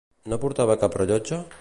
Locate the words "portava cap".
0.45-0.99